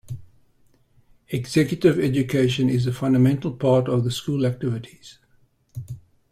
[1.29, 5.19] Executive education is a fundamental part of the school activities.